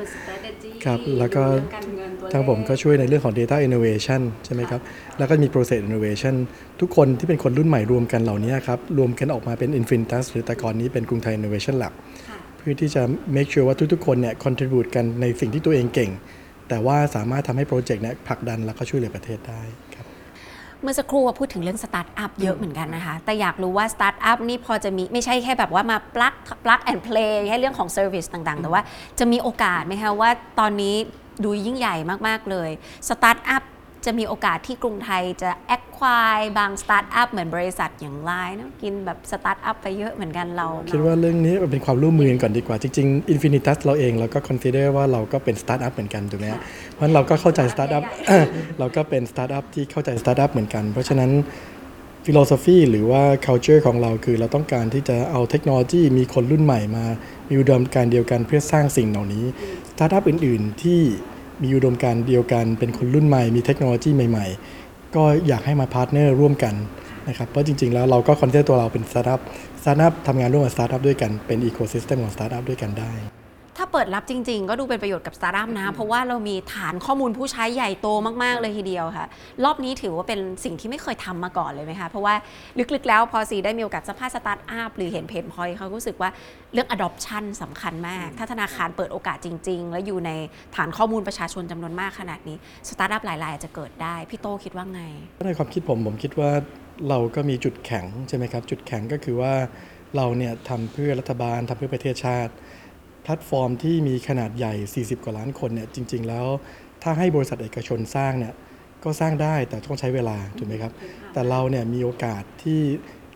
[0.85, 4.81] เป็น strategy ครับแล้วก็เรื่องารเงินตัวเลขทางผมก็ช่วยในเรื่องของ data innovation ใช่ไหมครับ
[5.17, 6.35] แล้วก็มี process innovation
[6.81, 11.93] ทุกคนที่เป็นคนรุ่นใหม่รวมกันเหล่านี้ครับ รวมกันออกมาเป็น Infinitas หรือแต่ก่อนนี้เป็นกรุงไทย Innovation Lab
[12.29, 13.01] ค่ะเพื่อที่จะ
[13.35, 16.11] make sure ว่าทุกๆ คนเนี่ย contribute กันในสิ่งที่ตัวเองเก่ง
[16.69, 19.84] แต่ว่าสามารถทำให้โปรเจกต์เนี่ยผลักดันแล้วก็ช่วยเหลือประเทศได้ครับ
[20.81, 26.33] เมื่อสักครู่ว่าพูดถึงเรื่องสตาร์ทอัพเยอะเหมือนกันนะคะ แต่อยากรู้ว่าสตาร์ทอัพนี่พอจะมีไม่ใช่แค่แบบว่ามา plug
[26.63, 28.81] plug and play แค่เรื่องของ service ต่างๆ แต่ว่า
[29.19, 30.95] จะมีโอกาสไหมคะว่าตอนนี้
[31.43, 31.95] ดูยิ่งใหญ่
[32.27, 32.69] มากๆเลย
[33.09, 33.63] สตาร์ทอัพ
[34.05, 46.61] จะมีโอกาสที่กรุงไทยจะ acquire บางสตาร์ทอัพเหมือนบริษัทอย่างไลน์นะกินแบบสตาร์ทอัพไปเยอะเหมือนกันเราคิดว่าเรื่องนี้เป็นความร่วมมือกันก่อนดีกว่า จริงๆ Infinitas เราเองเราก็ consider ว่าเราก็เป็นสตาร์ทอัพเหมือนกันถูกไหมฮะ
[46.93, 48.03] เพราะฉะนั้นเราก็เข้าใจสตาร์ทอัพ
[48.79, 51.31] เราก็เป็นสตาร์ทอัพที่เข้าใจสตาร์ทอัพเหมือนกัน เพราะฉะนั้น
[52.25, 57.05] philosophy หรือว่า culture ของเราคือเราต้องการที่จะเอาเทคโนโลยีมีคนรุ่นใหม่มา
[57.49, 59.45] มีอุดมการณ์เดียวกันเพื่อสร้างสิ่งเหล่านี้
[59.91, 61.01] สตาร์ทอัพอื่น ๆ ที่
[61.63, 64.45] มีอุดมการณ์เดียวกัน เป็นคนรุ่นใหม่ มีเทคโนโลยีใหม่
[64.81, 66.75] ๆ ก็อยากให้มา partner ร่วมกัน
[67.27, 69.41] นะครับ เพราะจริง ๆ แล้วเราก็คอนเซ็ปต์ตัวเราเป็นสตาร์ทอัพ
[69.81, 73.11] สตาร์ทอัพทำงานร่วมกับสตาร์ทอัพด้วยกัน เป็น ecosystem ของสตาร์ทอัพด้วยกันได้
[73.85, 78.07] ถ้าเปิดรับจริง ๆ ก็ดูเป็นประโยชน์กับสตาร์ทอัพนะ เพราะว่าเรามีฐานข้อมูลผู้ใช้ใหญ่โต
[78.43, 79.27] มากๆเลยทีเดียวค่ะ
[79.63, 82.33] รอบนี้ถือว่าเป็นสิ่งที่ไม่เคยทำมาก่อนเลยไหมคะ เพราะว่า
[82.93, 86.29] ลึกๆแล้วพอซีได้มีโอกาสสัมภาษณ์สตาร์ทอัพหรือเห็น pain point เขารู้สึกว่า
[86.73, 90.31] เรื่อง adoption สำคัญมาก ถ้าธนาคารเปิดโอกาสจริง ๆ แล้วอยู่ใน
[90.75, 92.57] ฐานข้อมูลประชาชนจำนวนมากขนาดนี้
[92.89, 95.01] สตาร์ทอัพหลายๆอาจจะเกิดได้พี่โตคิดว่าไง
[95.45, 96.51] ในความคิดผมผมคิดว่า
[97.09, 99.53] เราก็มีจุดแข็งใช่ไหมครับจุดแข็งก็คือว่า
[100.15, 102.53] เราเนี่ยทำเพื่อรัฐบาลทำเพื่อประเทศชาติ
[103.25, 104.73] แพลตฟอร์มที่มีขนาดใหญ่
[105.17, 106.45] 40 กว่าล้านคนเนี่ยจริง ๆ แล้ว
[107.03, 108.53] ถ้าให้บริษัทเอกชนสร้างเนี่ย
[109.03, 110.91] ก็สร้างได้แต่ต้องใช้เวลาถูกไหมครับ
[111.33, 112.81] แต่เราเนี่ยมีโอกาสที่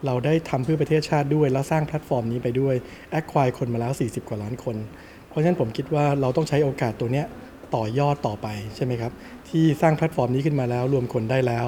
[0.06, 2.75] เราได้ทำเพื่อประเทศชาติด้วย แล้วสร้างแพลตฟอร์มนี้ไปด้วย
[3.12, 4.75] acquire คนมาแล้ว 40 กว่าล้านคน
[5.30, 7.25] เพราะฉะนั้นผมคิดว่าเราต้องใช้โอกาสตัวเนี้ย
[7.75, 9.12] ต่อยอดต่อไปใช่ไหมครับ
[9.49, 11.67] ที่สร้างแพลตฟอร์มนี้ขึ้นมาแล้ว รวมคนได้แล้ว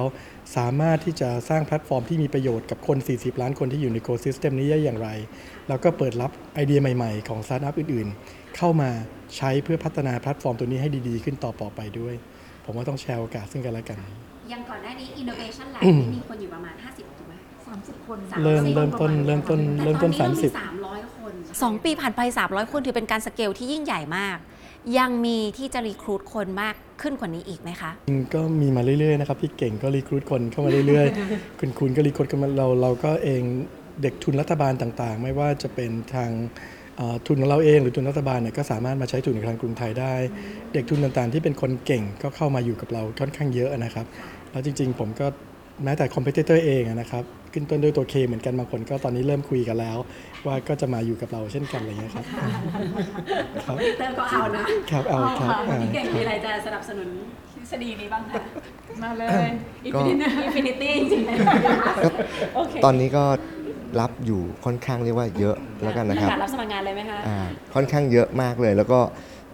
[0.56, 5.08] สามารถที่จะสร้างแพลตฟอร์มที่มีประโยชน์กับคน 40 ล้านคนที่อยู่ใน ecosystem นี้ได้อย่างไร
[5.68, 8.90] แล้วก็เปิดรับไอเดียใหม่ๆ ของสตาร์ทอัพอื่นๆ เข้ามา
[9.36, 12.14] ใช้เพื่อพัฒนาแพลตฟอร์มตัวนี้ให้ดีๆ ขึ้นต่อๆไปด้วย
[12.64, 13.98] ผมว่าต้องแชร์โอกาสซึ่งกันและกัน
[14.52, 15.82] ยังก่อนหน้านี้ innovation lab
[16.14, 17.34] มีคนอยู่ประมาณ 50ถูกไหม
[17.72, 24.38] 30 คนเริ่มเริ่มต้นเริ่มต้นเริ่มต้นแต่ตอนนี้30เรามี300 คนสองปีผ่านไป 300 คนถือเป็นการสเกลที่ยิ่งใหญ่มาก
[24.98, 27.90] ยังมีที่จะ recruit คนมากขึ้นกว่านี้อีกไหมคะ
[28.34, 33.42] ก็มีมาเรื่อยๆนะครับพี่เก่งก็ recruit คนเข้ามาเรื่อยๆ คุณคุณก็ recruit กันมาเราเราก็เอง
[34.02, 36.30] เด็กทุนรัฐบาลต่างๆ ไม่ว่าจะเป็นทาง
[37.26, 40.14] ทุนของเราเองหรือทุนรัฐบาลเนี่ยก็สามารถมาใช้ทุนในทางกรุงไทยได้
[40.72, 44.06] เด็กทุนต่างๆ ที่เป็นคนเก่งก็เข้ามาอยู่กับเราค่อนข้างเยอะนะครับ
[44.50, 45.26] แล้วจริง ๆ ผมก็
[45.84, 49.98] แม้แต่ competitor เองอะนะครับขึ้นต้นด้วยตัว K เหมือนกันบางคนก็ตอนนี้เริ่มคุยกันแล้ว
[50.46, 52.24] ว่าก็จะมาอยู่กับเราเช่นกันอะไรเงี้ยครับ
[53.66, 57.08] competitor ก็เอานะครับเอาครับอ่าพี่เก่งมีอะไรจะสนับสนุน
[57.52, 58.42] ทฤษฎีนี้บ้างคะ
[59.02, 59.50] มาเลย
[59.94, 61.36] ก็ Infinitas จริงๆเลย
[62.84, 63.24] ตอนนี้ก็
[64.00, 67.38] รับอยู่ค่อนข้างเรียกว่าเยอะแล้วกันนะครับการรับสมัครงานเลยไหมคะอ่า
[67.74, 69.00] ค่อนข้างเยอะมากเลย แล้วก็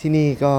[0.00, 0.52] ที่นี่ก็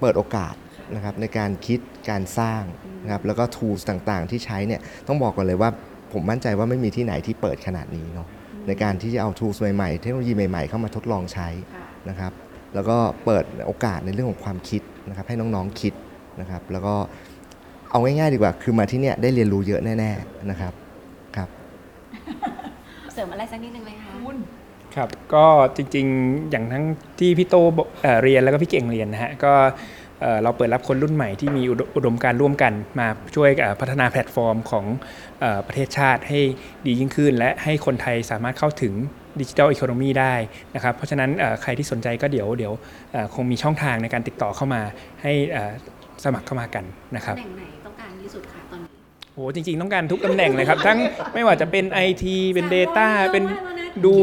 [0.00, 0.54] เปิดโอกาส
[0.94, 2.62] นะครับในการคิดการสร้าง
[3.04, 5.70] นะครับแล้วก็ tools ต่างๆ ที่ใช้เนี่ยต้องบอกก่อนเลยว่า
[6.12, 8.28] ผมมั่นใจว่าไม่มีที่ไหนที่เปิดขนาดนี้เนาะ
[8.68, 11.48] ในการที่จะเอา tools ใหม่ๆ เทคโนโลยีใหม่ๆ เข้ามาทดลองใช้
[12.08, 12.32] นะครับ
[12.74, 15.94] แล้วก็เปิดโอกาสในเรื่องของความคิดนะครับให้น้องๆคิด
[16.40, 16.94] นะครับแล้วก็
[17.90, 20.72] เอาง่ายๆดีกว่าคือมาที่เนี่ยได้เรียนรู้เยอะแน่ๆนะครับ
[21.36, 21.48] ครับ
[23.14, 24.12] เสริมอะไรสักนิดนึงไหมคะ
[24.96, 26.84] ครับก็จริงๆอย่างทั้ง
[27.18, 29.52] ที่พี่โตบอกเอ่อเรียนแล้วก็พี่เก่งเรียนนะฮะก็
[30.22, 34.84] เอ่อเราเปิดรับคนรุ่นใหม่ที่มีอุดอุดมการณ์ร่วมกันมาช่วยเอ่อพัฒนาแพลตฟอร์มของ
[35.40, 36.40] เออประเทศชาติให้
[36.86, 38.94] ดียิ่งขึ้น และให้คนไทยสามารถเข้าถึง
[39.40, 40.34] ดิจิทัลอีโคโนมีได้
[40.74, 42.72] นะครับเพราะฉะนั้นเอ่อใครที่สนใจก็เดี๋ยวเดี๋ยว
[43.12, 44.82] เอ่อคงมีช่องทางในการติดต่อเข้ามา
[45.22, 45.72] ให้เอ่อ
[46.24, 46.84] สมัครเข้ามากัน
[47.16, 48.88] นะครับตำแหน่งไหนต้องการที่สุดคะตอนนี้
[49.34, 50.98] โอ้จริง ๆ ต้องการทุกตำแหน่งเลยครับ ทั้ง
[51.34, 53.44] ไม่ว่าจะเป็น IT เป็น Data เป็น
[54.04, 54.14] ดู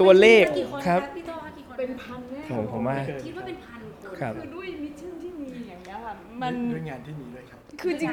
[0.00, 0.44] ตัวเลข
[0.86, 4.48] ครับพี่โตคะกี่คนเป็นพันแน่ผมผมว่าคิดว่าเป็นพันคนครับคือ
[6.42, 8.10] มันด้วยงานที่มีด้วยครับ คือจริง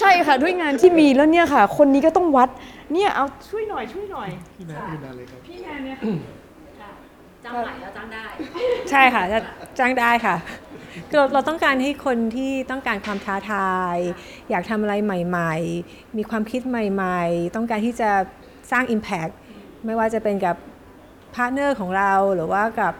[0.00, 2.48] ใช่ค่ะด้วยงานที่มีแล้วเนี่ยค่ะ คนนี้ก็ต้องวัด
[2.92, 5.98] เนี่ยเอาช่วยหน่อยช่วยหน่อยพี่นาพี่นาเลยครับพี่แนนเนี่ย
[7.44, 8.24] จ้างไหวแล้วจ้างได้
[8.90, 9.38] ใช่ค่ะจะ
[9.78, 10.36] จ้างได้ค่ะ
[11.10, 13.96] เราเราต้องการให้คนที่ต้องการความท้าทาย
[14.50, 15.54] อยากทำอะไรใหม่
[15.86, 18.10] ๆ มีความคิดใหม่ ๆ ต้องการที่จะ
[18.70, 19.32] สร้าง Impact
[19.86, 20.56] ไม่ว่าจะเป็นกับ
[21.34, 22.94] partner ของเราหรือว่ากับ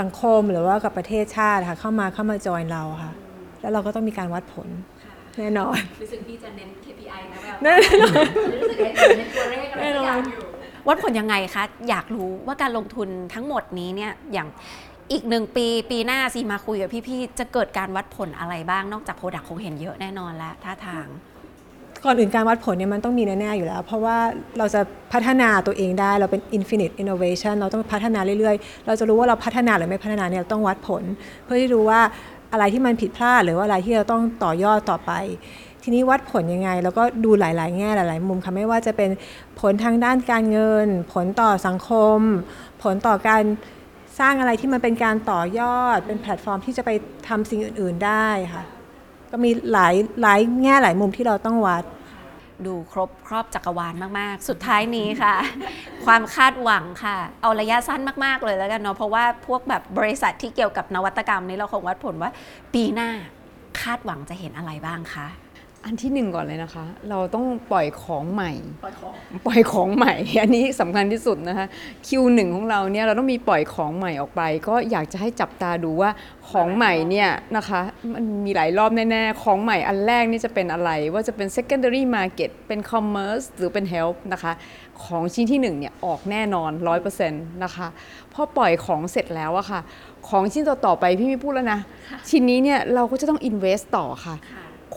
[0.00, 3.12] สังคมหรือว่ากับประเทศชาติค่ะเข้ามาเข้ามาจอยเราค่ะ
[3.60, 4.68] แล้วเราก็ต้องมีการวัดผล
[5.38, 8.24] แน่นอนรู้สึกพี่จะเน้น KPI นะแบบแน่นอน
[8.62, 8.78] รู้สึก
[9.18, 10.42] เน้นตัวเลขอะไรสักอย่างอยู่
[10.88, 14.48] วัดผลยังไงคะ อยากรู้ว่าการลงทุนทั้งหมดนี้เนี่ยอย่าง
[15.12, 21.06] อีกหนึ่งปีปีหน้าซีมาคุยกับพี่ๆจะเกิดการวัดผลอะไรบ้างนอกจากโปรดักคงเห็นเยอะแน่นอนแล้วท่าทาง
[22.04, 24.16] ก่อนอื่นการวัดผลเนี่ยมันต้องมีแน่ ๆ อยู่แล้ว เพราะว่า
[24.58, 24.80] เราจะ
[25.12, 31.02] พัฒนาตัวเองได้เราเป็น infinite innovation เราต้องพัฒนาเรื่อย ๆ เราจะรู้ว่าเราพัฒนาหรือไม่พัฒนาเนี่ยเราต้องวัดผล
[31.44, 32.00] เพื่อที่รู้ว่า
[32.52, 35.12] อะไรที่มันผิดพลาดหรือว่าอะไรที่เราต้องต่อยอดต่อไป
[35.82, 39.10] ทีนี้วัดผลยังไง แล้วก็ดูหลาย ๆ แง่หลาย ๆ มุมค่ะไม่ว่าจะเป็น
[39.60, 42.18] ผลทางด้านการเงิน ผลต่อสังคม
[42.82, 43.42] ผลต่อการ
[44.18, 46.90] สร้างอะไรที่มันเป็นการต่อยอด เป็นแพลตฟอร์มที่จะไป
[47.28, 48.64] ทำสิ่งอื่น ๆ ได้ค่ะ
[49.30, 51.84] ก็มีหลายหลายแง่หลายมุมที่เราต้องวัด
[52.66, 55.34] ดูครบครอบจักรวาลมาก ๆ สุดท้ายนี้ค่ะ
[56.06, 62.30] ความคาดหวังค่ะ เอาระยะสั้นมาก ๆ เลยแล้วกันเนาะเพราะว่าพวกแบบบริษัทที่เกี่ยวกับนวัตกรรมนี้เราคงวัดผลว่า
[62.74, 63.10] ปีหน้า
[63.82, 65.26] คาดหวังจะเห็นอะไรบ้างคะ
[65.88, 68.52] อันที่หนึ่งก่อนเลยนะคะ เราต้องปล่อยของใหม่
[69.46, 71.66] ปล่อยของใหม่ อันนี้สำคัญที่สุดนะคะ
[72.06, 76.10] คิวหนึ่งของเราเนี่ยเราต้องมีปล่อยของใหม่ออกไป ก็อยากจะให้จับตาดูว่า
[76.50, 77.80] ของใหม่เนี่ยนะคะ
[78.12, 84.52] มันมีหลายรอบแน่ๆ ของใหม่อันแรกนี่จะเป็นอะไร ว่าจะเป็น secondary market เป็น commerce หรือเป็น health นะคะ
[85.04, 87.86] ของชิ้นที่หนึ่งเนี่ยออกแน่นอน 100%นะคะ
[88.32, 89.80] พอปล่อยของเสร็จแล้วอะค่ะ
[90.28, 91.80] ของชิ้นต่อๆไปพี่ไม่พูดแล้วนะ
[92.30, 94.36] ชิ้นนี้เนี่ยเราก็จะต้อง invest ต่อค่ะ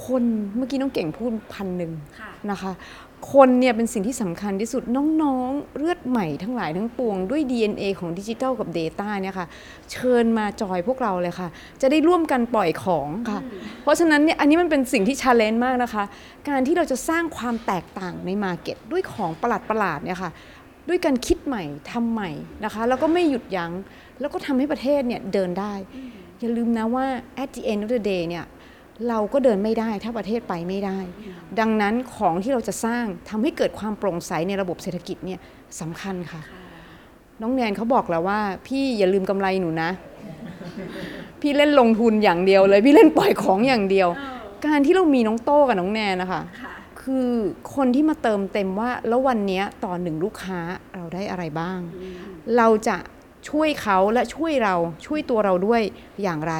[0.05, 0.23] คน
[0.57, 1.91] เมื่อกี้น้องเก่งพูดพันหนึ่ง
[2.51, 2.71] นะคะ
[3.33, 4.83] คนเนี่ยเป็นสิ่งที่สำคัญที่สุด
[5.21, 9.47] น้องๆเลือดใหม่ทั้งหลายทั้งปวงด้วย DNA ของดิจิทัลกับ Data เนี่ยค่ะ
[9.91, 11.47] เชิญมาจอยพวกเราเลยค่ะ
[11.81, 13.39] จะได้ร่วมกันปล่อยของค่ะ
[13.83, 16.03] เพราะฉะนั้นเนี่ยอันนี้มันเป็นสิ่งที่ชาเลนจ์มากนะคะ
[16.49, 19.49] การที่เราจะสร้างความแตกต่างในมาเก็ตด้วยของประ
[19.79, 20.31] หลาดๆเนี่ยค่ะ
[20.89, 22.31] ด้วยการคิดใหม่ทำใหม่
[22.65, 23.71] นะคะ แล้วก็ไม่หยุดยัง้ง
[24.19, 25.73] แล้วก็ทำให้ประเทศเนี่ยเดินได้
[26.39, 27.05] อย่าลืมนะว่า
[27.43, 28.45] at the end of the day เนี่ย
[29.09, 30.97] เราก็เดินไม่ได้ถ้าประเทศไปไม่ได้
[31.59, 35.39] ดังนั้นของที่เราจะสร้างทำให้เกิดความโปร่งใสในระบบเศรษฐกิจเนี่ย
[35.79, 36.41] สำคัญค่ะ
[37.41, 39.89] น้องแนนเขาบอกแล้วว่า พี่อย่าลืมกำไรหนูนะ
[41.41, 44.09] พี่เล่นลงทุนอย่างเดียวเลย พี่เล่นปล่อยของอย่างเดียว
[44.65, 46.41] การที่เรามีน้องโต้กับน้องแนนนะคะ
[47.01, 47.29] คือ
[47.75, 50.59] คนที่มาเติมเต็มว่าแล้ววันเนี้ยต่อหนึ่งลูกค้า
[50.95, 51.79] เราได้อะไรบ้าง
[52.57, 52.97] เราจะ
[53.49, 55.81] ช่วยเขาและช่วยเราช่วยตัวเราด้วย
[56.23, 56.55] อย่างไร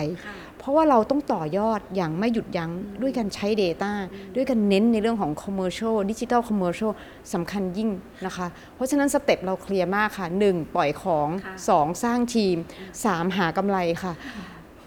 [0.62, 2.72] เพราะว่าเราต้องต่อยอดอย่างไม่หยุดยั้ง
[3.02, 3.92] ด้วยการใช้ Data
[4.36, 6.92] ด้วยการเน้นในเรื่องของ Commercial Digital Commercial
[7.34, 7.90] สำคัญยิ่ง
[8.26, 10.76] นะคะ เพราะฉะนั้น step เราเคลียร์มากค่ะ 1.
[10.76, 11.28] ปล่อยของ
[11.68, 12.04] 2.
[12.04, 12.56] สร้างทีม
[12.96, 13.38] 3.
[13.38, 14.14] หากำไรค่ะ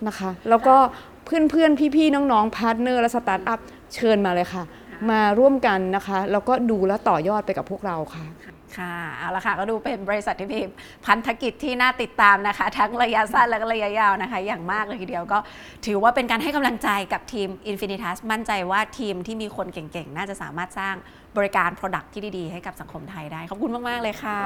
[0.06, 0.76] นะคะ แล้วก็
[1.24, 3.60] เพื่อนๆพี่ๆ น้องๆ partner และสตาร์ทอัพ
[3.94, 4.64] เชิญมาเลยค่ะ
[5.10, 8.24] มาร่วมกันนะคะ แล้วก็ดูและต่อยอดไปกับพวกเราค่ะ
[8.78, 10.60] ค่ะ เอาละค่ะ ก็ดูเป็นบริษัทที่มี
[11.06, 15.38] พันธกิจที่น่าติดตามนะคะ ทั้งระยะสั้นและก็ระยะยาวนะคะ อย่างมากเลยทีเดียวก็
[15.86, 20.94] ถือว่าเป็นการให้กำลังใจกับทีม Infinitas มั่นใจว่าทีมที่มีคนเก่งๆ น่าจะสามารถสร้าง
[21.36, 24.40] บริการ Product ที่ดีๆ ให้กับสังคมไทยได้ ขอบคุณมาก ๆ เลยค่ะ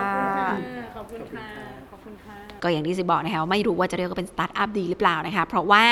[0.97, 1.49] ขอบคุณค่ะ
[1.91, 5.85] ขอบคุณค่ะ ก็อย่างที่ซีบอกนะคะว่าไม่รู้ว่าจะเรียกว่าเป็นสตาร์ทอัพดีหรือเปล่านะคะ เพราะว่า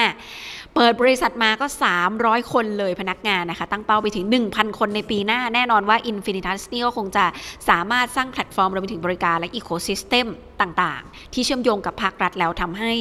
[0.75, 1.67] เปิดบริษัทมาก็
[2.09, 7.25] 300 คนเลยพนักงานนะคะ ตั้งเป้าไปถึง 1,000 คนในปีหน้า แน่นอนว่า Infinitas นี่ก็คงจะ
[7.69, 10.27] สามารถสร้างแพลตฟอร์มรวมไปถึงบริการและ ecosystem
[10.61, 12.93] ต่าง ๆ ที่เชื่อมโยงกับภาครัฐแล้วทำให้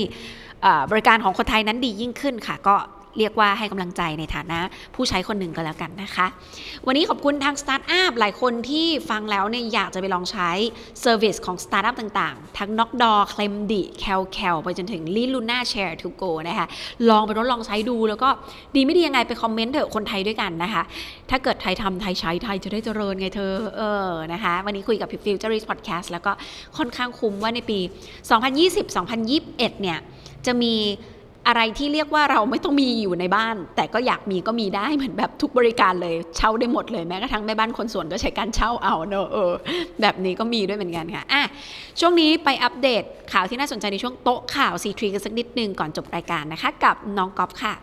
[0.61, 2.75] เอ่อบริการของคนไทยนั้นดียิ่งขึ้นค่ะ ก็
[3.17, 4.59] เรียกว่าให้กำลังใจในฐานะ
[4.95, 6.27] ผู้ใช้คนหนึ่งก็แล้วกันนะคะ
[6.87, 10.49] วันนี้ขอบคุณทางสตาร์ทอัพหลายคนที่ฟังแล้วเนี่ยอยากจะไปลองใช้
[11.01, 16.23] service ของสตาร์ทอัพต่างๆ ทั้ง n o c d o o r Claim Di แคลแคลไปจนถึง Liluna Share2Go
[16.47, 16.67] นะคะ
[17.09, 18.29] ลองไปทดลองใช้ดูแล้วก็
[18.75, 20.83] ดีไม่ดียังไงไปคอมเมนต์เถอะคนไทยด้วยกันนะคะ
[21.29, 26.31] ถ้าเกิดไทยทำไทยใช้ไทยจะได้เจริญไงเธอเออนะคะ วันนี้คุยกับ Futurist Podcast แล้วก็
[26.77, 27.79] ค่อนข้างคุ้มว่าในปี
[28.45, 29.97] 2020-2021 เนี่ย
[30.45, 30.75] จะมี
[31.47, 39.51] อะไรที่เรียกว่าเราไม่ต้องมีอยู่ในบ้าน แต่ก็อยากมีก็มีได้เหมือนแบบทุกบริการเลยเช่าได้หมดเลยแม้กระทั่งแม่บ้านคนสวนก็ใช้การเช่าเอาเนอะเออ
[40.01, 41.43] แบบนี้ก็มีด้วยเหมือนกันค่ะอะ
[41.99, 43.03] ช่วงนี้ไปอัปเดต
[43.33, 47.73] ข่าวที่น่าสนใจในช่วงโต๊ะข่าว C3 กันสักนิดนึงก่อนจบรายการนะคะ กับน้องก๊อฟค่ะ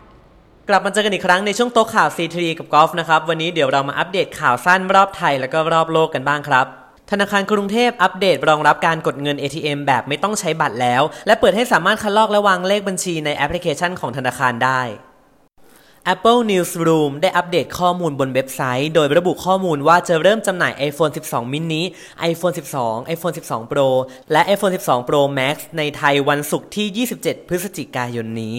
[0.69, 14.81] กลับมาเจอกันอีกครั้งในช่วงโต๊ะข่าว C3 กับกอล์ฟนะครับ วันนี้เดี๋ยวเรามาอัปเดตข่าวสั้นรอบไทย แล้วก็รอบโลกกันบ้างครับ ธนาคารกรุงเทพอัปเดตรองรับการกดเงิน ATM แบบไม่ต้องใช้บัตรแล้ว และเปิดให้สามารถคัดลอกและวางเลขบัญชีในแอปพลิเคชันของธนาคารได้
[16.13, 21.81] Apple Newsroom ได้อัปเดตข้อมูลบนเว็บไซต์ โดยระบุข้อมูลว่าจะเริ่มจำหน่าย iPhone 12 mini
[22.31, 23.89] iPhone 12 iPhone 12 Pro
[24.31, 28.57] และ iPhone 12 Pro Max ในไทยวันศุกร์ที่ 27 พฤศจิกายนนี้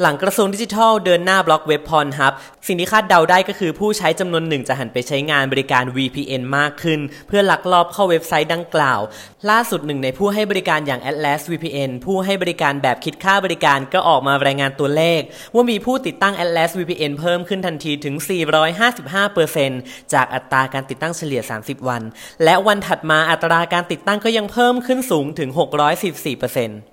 [0.00, 2.32] หลังกระทรวงดิจิทัลเดินหน้าบล็อกเว็บ Pornhub
[2.66, 9.00] สิ่งที่คาดเดาได้ก็คือผู้ใช้จำนวนหนึ่งจะหันไปใช้งานบริการ VPN มากขึ้น เพื่อลักลอบเข้าเว็บไซต์ดังกล่าว
[9.50, 15.20] ล่าสุดหนึ่งในผู้ให้บริการอย่าง Atlas VPN ผู้ให้บริการแบบคิดค่าบริการก็ออกมารายงานตัวเลข
[15.54, 18.14] ว่ามีผู้ติดตั้ง Atlas VPN เพิ่มขึ้นทันทีถึง
[18.94, 22.02] 455%จากอัตราการติดตั้งเฉลี่ย 30 วัน
[22.44, 26.91] และวันถัดมาอัตราการติดตั้งก็ยังเพิ่มขึ้นสูงถึง 644%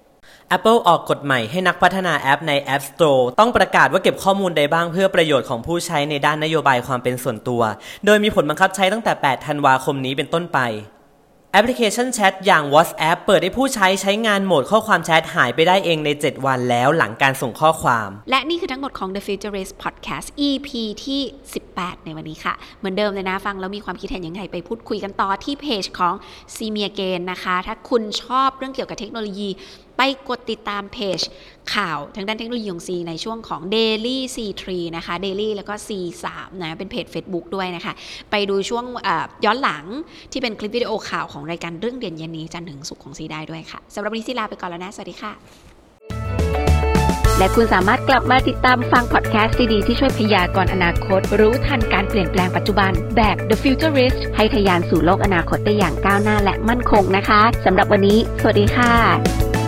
[0.55, 7.61] Apple ออกกฎใหม่ให้นักพัฒนาแอปใน App Store ต้องประกาศว่าเก็บข้อมูลใดบ้างเพื่อประโยชน์ของผู้ใช้ในด้านนโยบายความเป็นส่วนตัว
[8.05, 10.59] โดยมีผลบังคับใช้ตั้งแต่ 8 ธันวาคมนี้เป็นต้นไป
[11.53, 20.69] แอปพลิเคชันแชทอย่าง WhatsApp เปิดให้ผู้ใช้ใช้งานโหมดข้อความแชทหายไปได้เองใน 7 วันแล้วหลังการส่งข้อความ และนี่คือทั้งหมดของ The Futurist Podcast EP
[21.05, 21.21] ที่
[21.63, 26.13] 18 ในวันนี้ค่ะ เหมือนเดิมเลยนะฟังแล้วมีความคิดเห็นยังไงไปพูดคุยกันต่อที่เพจของ
[26.55, 29.49] c m e a g a n นะคะ ถ้าคุณชอบเรื่องเกี่ยวกับเทคโนโลยี
[30.01, 31.19] ไปกดติดตามเพจ
[31.75, 34.63] ข่าวทางด้านเทคโนโลยีของ C ในช่วงของ Daily C3
[34.95, 36.25] นะคะ Daily แล้วก็ C3
[36.61, 37.93] นะเป็นเพจ Facebook ด้วยนะคะ
[38.31, 38.85] ไปดูช่วง
[39.45, 39.85] ย้อนหลัง
[40.31, 45.33] ที่เป็นคลิปวิดีโอข่าวของรายการเรื่องเด่นเย็นนี้จันถึงสุขของ C ได้ด้วยค่ะสำหรับวันนี้ซีลาไปก่อนแล้วนะ สวัสดีค่ะ
[47.37, 59.58] และคุณสามารถกลับมาติดตามฟังพอดแคสต์ดีๆที่ช่วยพยากรณ์อนาคต รู้ทันการเปลี่ยนแปลงปัจจุบันแบบ The Futurist ให้ทะยานสู่โลกอนาคตได้อย่างก้าวหน้าและมั่นคงนะคะสำหรับวันนี้ สวัสดีค่ะ